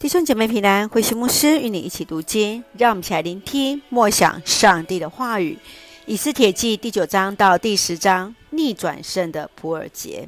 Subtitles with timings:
[0.00, 5.58] 弟兄姐妹平安，慧馨牧师与你一起读经，让我们一起来聆听默想上帝的话语。
[6.06, 10.26] 以斯帖记第九章到第十章，逆转胜的普尔节。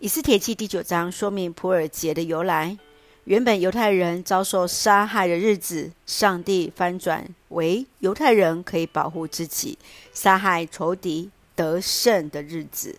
[0.00, 2.76] 以斯帖记第九章说明普尔节的由来。
[3.24, 9.78] 原本犹太人遭受杀害的日子，上帝翻转为犹太人可以保护自己、
[10.12, 12.98] 杀害仇敌得胜的日子。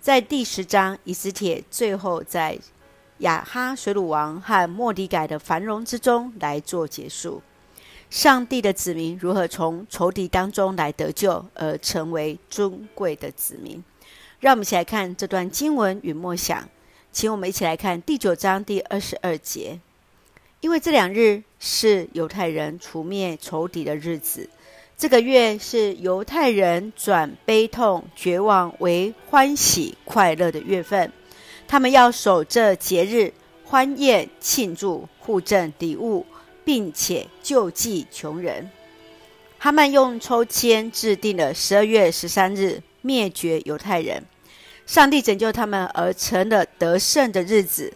[0.00, 2.56] 在第十章，以斯帖最后在
[3.18, 7.42] 亚哈水鲁王和莫迪改的繁荣之中来做结束。
[8.08, 13.82] 上帝的子民如何从仇敌当中来得救，而成为尊贵的子民？
[14.38, 16.68] 让我们一起来看这段经文与默想。
[17.10, 19.80] 请我们一起来看第九章第二十二节。
[20.60, 24.48] 因为这两日是犹太人除灭仇敌的日子，
[24.96, 31.12] 这个月是犹太人转悲痛绝望为欢喜快乐的月份。
[31.68, 33.32] 他们要守这节日，
[33.64, 36.24] 欢宴庆祝，互赠礼物，
[36.64, 38.70] 并且救济穷人。
[39.58, 44.24] 他们用抽签制定了十二月十三日灭绝犹太人，
[44.86, 47.92] 上帝拯救他们而成了得胜的日子。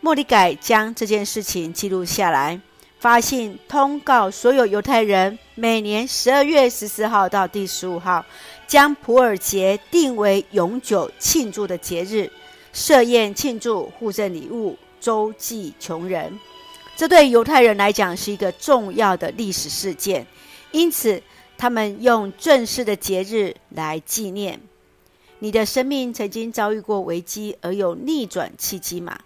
[0.00, 2.60] 莫里改将这件事情记录下来，
[3.00, 8.24] 发信通告所有犹太人，每年十二月十四号到第十五号，
[8.68, 12.30] 将普珥节定为永久庆祝的节日。
[12.78, 16.38] 设宴庆祝，互赠礼物，周济穷人。
[16.96, 20.24] 这对犹太人来讲是一个重要的历史事件，
[20.70, 21.20] 因此
[21.58, 24.60] 他们用正式的节日来纪念。
[25.40, 29.18] 你的生命曾经遭遇过危机而有逆转契机吗？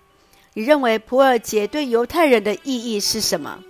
[0.54, 3.62] 你认为普尔节对犹太人的意义是什么？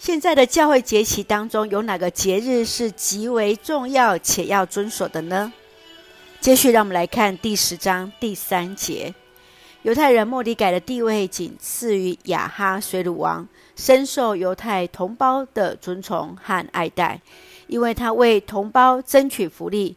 [0.00, 5.52] 现在的教会节期当中有哪个节日是极为重要且要遵守的呢？
[6.40, 9.14] 接续，让我们来看第十章第三节。
[9.88, 17.18] 犹太人莫迪改的地位仅次于亚哈随鲁王，深受犹太同胞的尊崇和爱戴，
[17.68, 19.96] 因为他为同胞争取福利，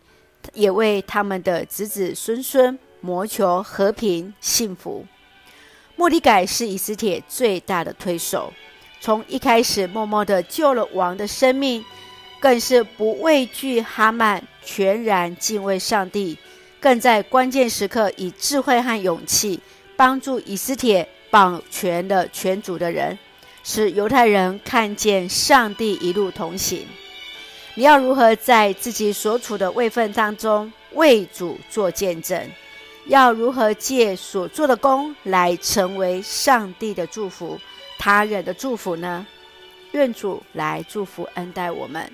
[0.54, 5.06] 也为他们的子子孙孙谋求和平幸福。
[5.98, 8.54] 莫迪改是以斯帖最大的推手，
[9.02, 11.84] 从一开始默默地救了王的生命，
[12.40, 16.38] 更是不畏惧哈曼，全然敬畏上帝。
[16.80, 19.60] 更在关键时刻以智慧和勇气
[20.02, 23.20] 帮助以斯帖保全了全族的人，
[23.64, 26.88] 使犹太人看见上帝一路同行。
[27.76, 32.44] 你要如何在自己所处的位分当中为主做见证？
[33.06, 37.60] 要如何借所做的工来成为上帝的祝福、
[38.00, 39.24] 他人的祝福呢？
[39.92, 42.12] 愿主来祝福恩待我们。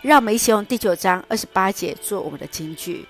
[0.00, 3.04] 让我们一起用第九章二十八节做我们的金句。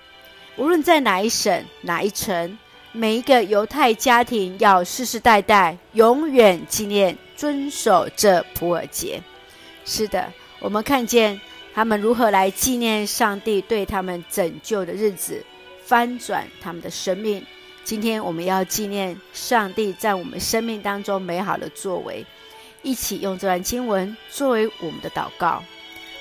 [0.57, 2.57] 无论在哪一省、哪一城，
[2.91, 9.21] 每一个犹太家庭要世世代代永远纪念、遵守这普尔节。
[9.85, 11.39] 是的，我们看见
[11.73, 15.45] 他们如何来纪念上帝对他们拯救的日子，
[15.83, 17.45] 翻转他们的生命。
[17.83, 22.25] 今天我们要纪念上帝在我们生命当中美好的作为，
[22.81, 25.63] 一起用这段经文作为我们的祷告。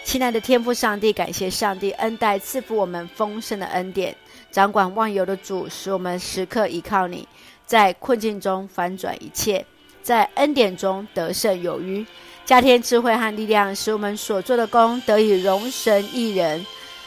[0.07, 4.15] 亲爱的天父上帝，感谢上帝恩待赐福我们丰盛的恩典。
[4.53, 7.27] 掌管万有的主，使我们时刻依靠你，
[7.67, 9.67] 在困境中翻转一切，
[10.05, 12.07] 在恩典中得胜有余，
[12.45, 16.65] 加添智慧和力量，使我们所做的工得以容神益人。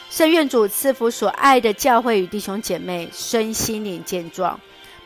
[0.09, 4.59] 圣愿主赐福所爱的教会与弟兄姐妹身心灵健壮，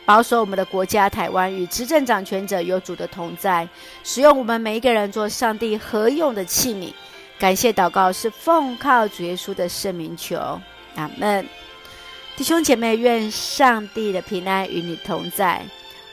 [0.04, 3.70] 保守我们的国家台湾与执政掌权者有主的同在，
[4.04, 6.92] 使用我们每一个人做上帝合用的器皿。
[7.40, 10.38] 感谢祷告是奉靠主耶稣的圣名求，
[10.96, 11.46] 阿门。
[12.36, 15.62] 弟兄姐妹，愿上帝的平安与你同在。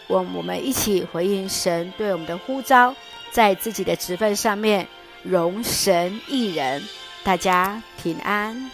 [0.07, 2.95] 我我们一起回应神对我们的呼召，
[3.31, 4.87] 在自己的职分上面
[5.23, 6.83] 容神一人。
[7.23, 8.71] 大家平安。